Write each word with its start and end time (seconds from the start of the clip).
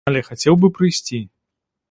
Але 0.11 0.21
хацеў 0.29 0.57
бы 0.63 0.71
прыйсці. 0.79 1.21